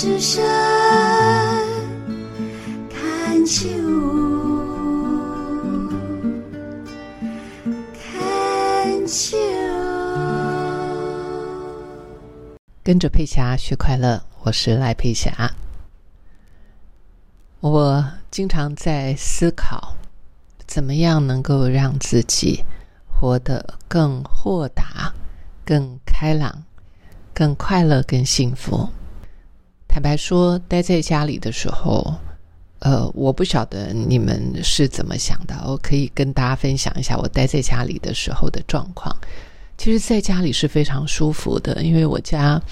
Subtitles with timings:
[0.00, 0.42] 之声
[2.88, 3.68] 看秋，
[7.92, 9.36] 看秋。
[12.82, 15.52] 跟着佩霞学快乐，我是赖佩霞。
[17.60, 19.94] 我经常在思考，
[20.66, 22.64] 怎么样能够让自己
[23.06, 25.12] 活得更豁达、
[25.62, 26.64] 更开朗、
[27.34, 28.88] 更快乐、更幸福。
[29.90, 32.14] 坦白说，待在家里的时候，
[32.78, 35.54] 呃，我不晓得你们是怎么想的。
[35.66, 39.14] 我可以跟大家分享一下我待在家里的时候的状况。
[39.76, 42.62] 其实，在家里是非常舒服的，因为我家，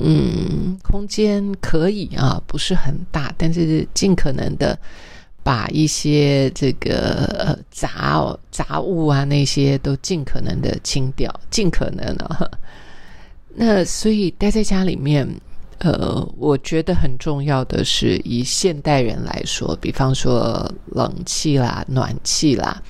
[0.00, 4.76] 嗯，空间可以啊，不是很大，但是尽可能的
[5.44, 12.50] 把一些这个呃杂杂物啊那些都尽可能的清掉，尽可能啊。
[13.54, 15.28] 那所以待在家里面，
[15.84, 22.82] 呃，我觉得很重要的是，以现代人来说，比方说冷气啦、暖气啦，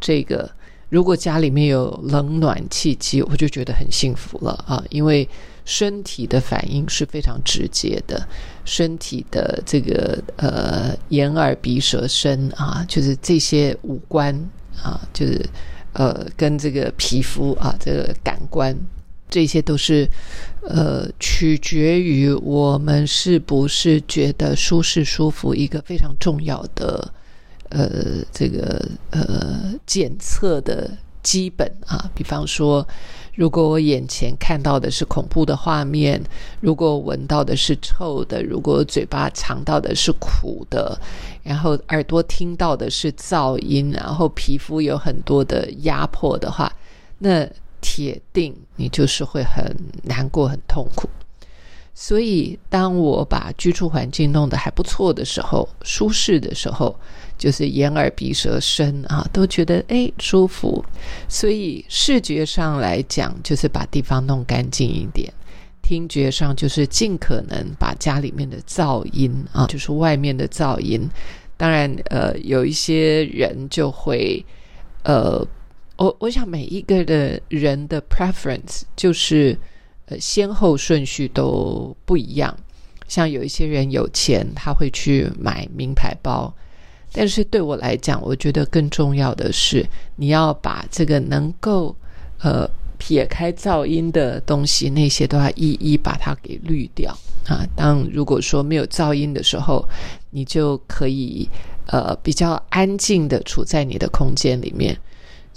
[0.00, 0.48] 这个。
[0.90, 4.82] 如果家里面有冷暖气机，我就觉得很幸福了啊！
[4.88, 5.28] 因为
[5.66, 8.26] 身体的反应是非常直接的，
[8.64, 14.34] 身体的这个呃眼耳鼻舌身啊，就是这些五官
[14.82, 15.46] 啊，就是
[15.92, 18.74] 呃跟这个皮肤啊这个感官，
[19.28, 20.08] 这些都是
[20.62, 27.12] 呃取决于我们是不是觉得舒适舒服一个非常重要的。
[27.70, 30.90] 呃，这个呃检测的
[31.22, 32.88] 基本啊，比方说，
[33.34, 36.18] 如果我眼前看到的是恐怖的画面，
[36.62, 40.98] 如果闻到的是臭的，如果嘴巴尝到的是苦的，
[41.42, 46.72] 然后耳朵听到的是噪音，然后皮肤有很多的压迫的话，
[47.18, 47.46] 那
[47.80, 51.08] 铁定你就是会很难过、很痛苦。
[51.94, 56.94] 所以，当我把居住环境弄得还不错的时候，舒适的时候。
[57.38, 60.84] 就是眼耳鼻舌身啊，都觉得哎舒服，
[61.28, 65.30] 所以视觉上来讲，就是把地方弄干净一点；
[65.80, 71.08] 听觉上就是尽可能把家里面的噪音啊，就是外面的噪音。
[71.56, 74.44] 当然，呃，有一些人就会，
[75.04, 75.46] 呃，
[75.98, 79.58] 我我想每一个的人的 preference 就是
[80.06, 82.56] 呃先后顺序都不一样。
[83.08, 86.54] 像有一些人有钱，他会去买名牌包。
[87.10, 89.84] 但是对我来讲，我觉得更重要的是，
[90.16, 91.96] 你要把这个能够
[92.42, 97.16] 呃撇开噪音的东西，那些都要一一把它给滤掉
[97.46, 97.66] 啊。
[97.74, 99.82] 当如果说没有噪音的时候，
[100.30, 101.48] 你就可以
[101.86, 104.96] 呃比较安静的处在你的空间里面。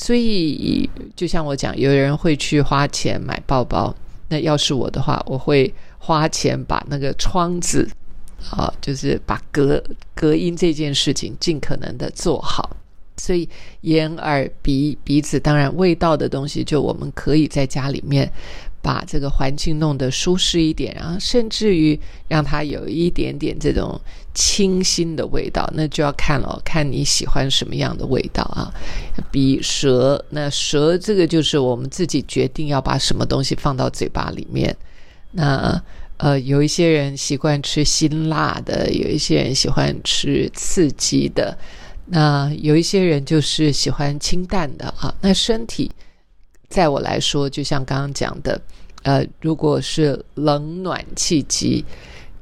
[0.00, 3.92] 所以，就像我讲，有人会去花钱买包包，
[4.28, 7.88] 那要是我的话，我会花钱把那个窗子。
[8.52, 9.82] 啊，就是把隔
[10.14, 12.76] 隔音这件事情尽可能的做好，
[13.16, 13.46] 所以
[13.80, 18.32] 眼耳鼻鼻子，当然味道的东西，就我们可以在家里面
[18.88, 24.00] 把这个环境弄得舒适一点，然后甚至于让它有一点点这种
[24.32, 28.72] 清新的味道，那就要看了，看你喜欢什么样的味道啊。
[29.30, 34.74] 比舌，那舌这个就是我们自己决定要把什么东西放到嘴巴里面，
[35.32, 35.78] 那。
[36.20, 41.56] 呃，有一些人习惯吃辛辣的，有一些人喜欢吃刺激的，
[42.06, 45.14] 那有一些人就是喜欢清淡的啊。
[45.20, 45.88] 那身体，
[46.68, 48.60] 在我来说，就像刚刚讲的，
[49.02, 51.84] 呃，如果是冷暖气机，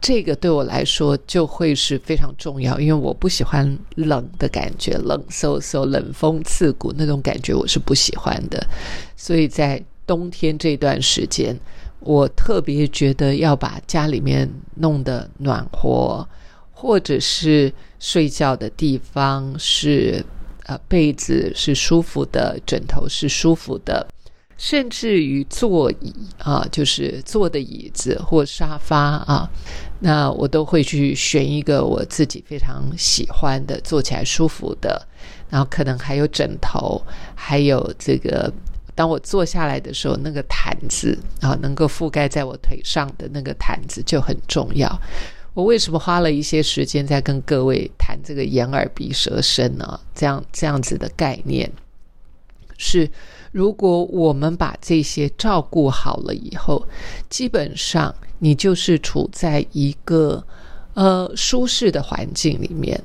[0.00, 8.66] 这个对我来说就会是非常重要，因为我不喜欢冷的感觉，冷飕飕、冷风刺骨那种感觉，我是不喜欢的。
[9.16, 11.58] 所以在冬天这段时间。
[12.00, 16.24] 我特别觉得要把家里面弄得暖和，
[16.70, 20.24] 或者是睡觉的地方是
[20.66, 24.06] 呃被子是舒服的，枕头是舒服的，
[24.58, 29.50] 甚至于座椅啊，就是坐的椅子或沙发啊，
[30.00, 35.06] 那我都会去选一个我自己非常喜欢的，坐起来舒服的，
[35.50, 37.00] 然后可能还有枕头，
[37.34, 38.52] 还有这个。
[38.94, 45.00] 当我坐下来的时候，那个毯子啊，能够覆盖在我腿上的那个毯子就很重要。
[45.52, 50.00] 我为什么花了一些时间在跟各位谈这个眼耳鼻舌身呢？
[50.14, 51.70] 这样这样子的概念
[52.78, 53.06] 是，
[53.56, 56.86] 如果我们把这些照顾好了以后，
[57.30, 60.44] 基本上你就是处在一个
[60.92, 63.02] 呃舒适的环境里面。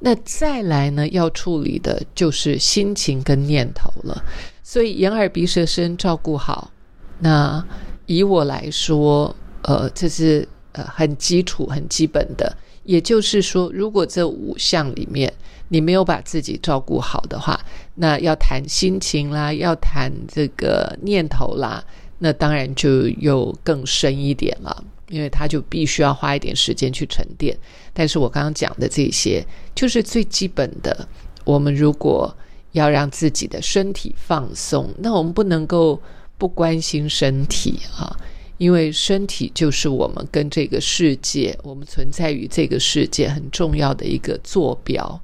[0.00, 4.22] 那再来呢，要处理的就是心情跟念头了。
[4.62, 6.70] 所以眼耳鼻舌身照顾好，
[7.20, 7.66] 那
[8.04, 12.54] 以我来说，呃，这是呃很基础、很基本的。
[12.84, 15.32] 也就是说，如果这五项里面
[15.68, 17.58] 你没有把自己照顾好的话，
[17.96, 21.82] 那要谈心情啦，要谈这个念头啦，
[22.18, 27.56] 那当然就又更深一点了，因为他就必须要花一点时间去沉淀。
[27.92, 29.44] 但是我刚刚讲的这些，
[29.74, 31.08] 就是最基本的。
[31.44, 32.34] 我们如果
[32.72, 36.00] 要让自己的身体放松，那我们不能够
[36.36, 38.16] 不关心身体啊。
[38.56, 45.20] 因为身体就是我们跟这个世界，我们存在于这个世界很重要的一个坐标。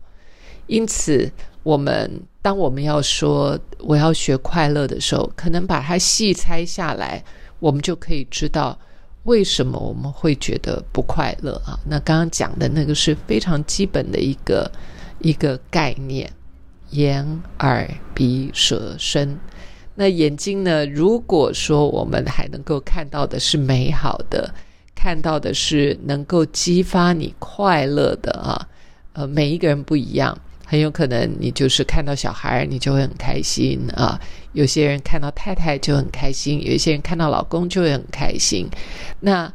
[0.66, 1.30] 因此，
[1.62, 2.10] 我们
[2.42, 7.22] 当我们要说我要学快乐的时候，可能把它细拆下来，
[7.58, 8.78] 我们就可以知道
[9.24, 11.78] 为什么我们会觉得不快乐啊。
[11.86, 14.70] 那刚刚讲的那个是非常基本的一个
[15.20, 16.30] 一个概念：
[16.90, 19.38] 眼、耳、鼻、舌、身。
[20.00, 20.86] 那眼睛呢？
[20.86, 24.50] 如果说我们还能够看到的是美好的，
[24.94, 28.66] 看到的是能够激发你快乐的啊，
[29.12, 34.18] 呃，每一个人不一样，很有可能你就是看到小孩你就会很开心啊，
[34.54, 38.66] 有些人看到太太就很开心，有一些人看到老公就会很开心。
[39.20, 39.52] 那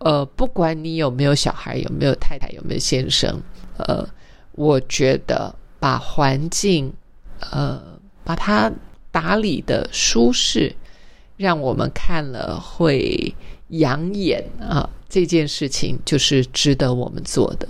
[0.00, 3.40] 呃，不管你有没有小孩，有没有太太，有没有先生，
[3.78, 4.06] 呃，
[4.52, 6.92] 我觉得把环境
[7.50, 7.80] 呃
[8.22, 8.70] 把它。
[9.16, 10.76] 打理的舒适，
[11.38, 13.34] 让我们看了会
[13.68, 14.86] 养眼啊！
[15.08, 17.66] 这件事情就是值得我们做的。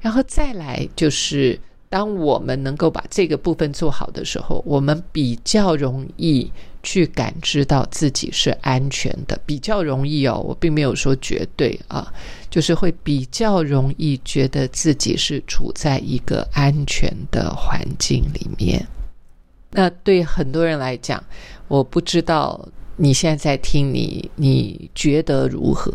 [0.00, 1.56] 然后再来就是，
[1.88, 6.50] 当我们能够把这个部分做好的时候，我们比较容易
[6.82, 10.44] 去感知到自己是安全的，比较容易哦。
[10.44, 12.12] 我并没有说绝对啊，
[12.50, 18.84] 就是会比较容易觉得自己是处在一个安全的环境里面。
[19.72, 21.22] 那对很多人来讲，
[21.68, 25.92] 我不知道你现在在听你，你觉得如何？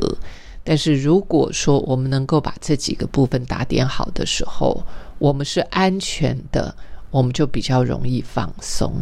[0.64, 4.82] 但是如果说我们能够把这几个部分打点好的时候，
[5.20, 6.74] 我们是安全的，
[7.12, 8.94] 我们就比较容易放松。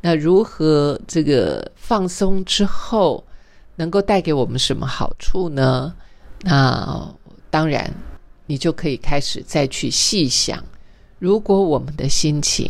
[0.00, 3.22] 那如何这个放松之后
[3.76, 5.94] 能够带给我们什么好处呢？
[6.40, 7.14] 那
[7.50, 7.92] 当然，
[8.46, 10.64] 你就可以开始再去细想，
[11.18, 12.68] 如果我们的心情。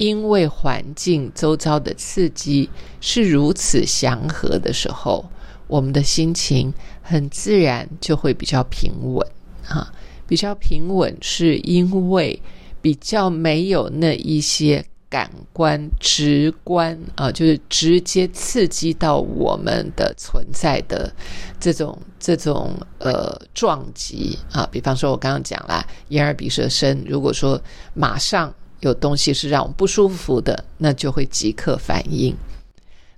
[0.00, 2.70] 因为环境周遭的刺激
[3.02, 5.28] 是如此祥和的时候，
[5.66, 9.26] 我们的心情很自然就会比较平稳
[9.68, 9.92] 啊。
[10.26, 12.40] 比较平稳是因为
[12.80, 21.12] 比较没有那一些感官直观啊，就是直接刺激到我们的存在的
[21.58, 24.66] 这种这种呃撞击啊。
[24.72, 27.60] 比方说，我刚刚讲了眼耳鼻舌身，如果说
[27.92, 28.50] 马上。
[28.80, 32.36] 有东西是让我们不舒服的，那就会即刻反应。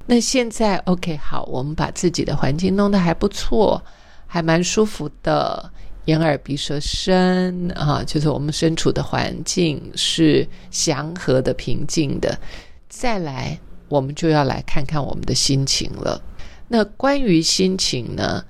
[0.06, 3.80] 那现在 OK 好，我们把自己的环境弄得还不错，
[4.26, 5.70] 还蛮舒服的，
[6.06, 12.36] 眼耳鼻舌身啊，就是我们身处的环境是祥和的、平静的。
[12.88, 16.20] 再来，我们就要来看看我们的心情了。
[16.66, 18.44] 那关于心情呢？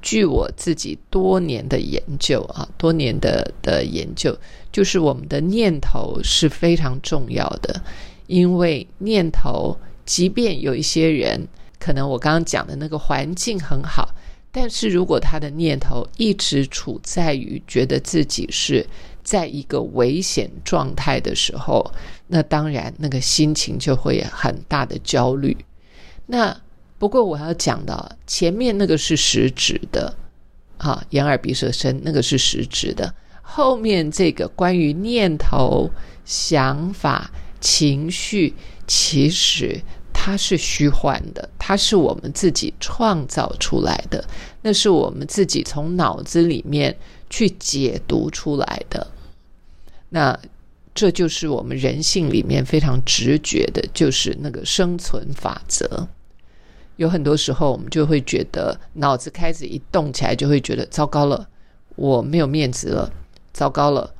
[0.00, 4.36] 据我自己多年的研究啊，多年的的研究，
[4.70, 7.82] 就是我们的念头是非常重要的。
[8.26, 14.14] 因为念头，即便有一些人可能我刚刚讲的那个环境很好，
[14.52, 18.86] 但是如果他的念头一直处在于觉得自己是
[19.22, 21.90] 在一个危险状态的时候，
[22.26, 25.56] 那当然那个心情就会很大的焦虑。
[26.26, 26.54] 那
[26.98, 30.12] 不过我要讲的，前面那个是实质的，
[30.78, 35.88] 啊，眼耳鼻舌身那个是实质的，后面这个关于念头、
[36.24, 38.52] 想法、情绪，
[38.86, 39.80] 其实
[40.12, 44.24] 它是虚幻的，它是我们自己创造出来的，
[44.62, 46.96] 那是我们自己从脑子里面
[47.30, 49.06] 去解读出来的。
[50.08, 50.36] 那
[50.94, 56.08] 这就是我们人性里面非常直觉的，就是那个生存法则。
[56.98, 61.48] 有很多时候，我们就会觉得脑子开始一动起来，就会觉得糟糕了，
[61.94, 63.10] 我没有面子了，
[63.52, 64.12] 糟糕了，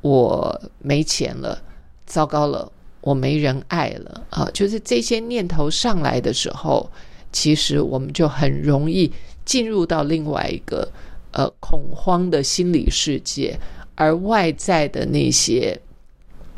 [0.00, 1.62] 我没钱了，
[2.06, 4.50] 糟糕了，我没人爱了啊！
[4.52, 6.90] 就是这些念头上来的时候，
[7.32, 9.12] 其实我们就很容易
[9.44, 10.90] 进入到另外一个
[11.30, 13.56] 呃恐慌的心理世界，
[13.94, 15.80] 而外在的那些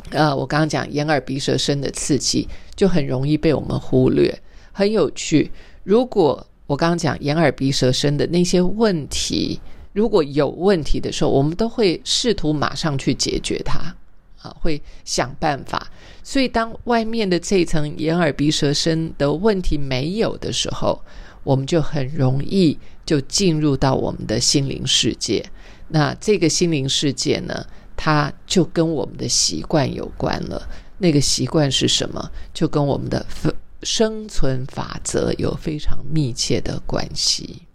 [0.09, 4.41] 呃，我刚刚讲眼耳鼻舌身的刺激，就很容易被我们忽略。
[4.77, 5.51] 很有趣。
[5.83, 9.59] 如果我刚刚讲眼耳鼻舌身的那些问题
[9.91, 13.79] 如果有问题的时候我们都会试图马上去解决它
[14.39, 15.89] 啊会想办法。
[16.21, 21.01] 所以当外面的这层眼耳鼻舌身的问题没有的时候
[21.43, 25.43] 我们就很容易就进入到我们的心灵世界。
[25.87, 27.65] 那这个心灵世界呢
[27.95, 30.61] 它就跟我们的习惯有关了。
[30.99, 32.31] 那个习惯是什么？
[32.53, 33.25] 就跟我们的
[33.83, 37.66] 生存法则有非常密切的关系。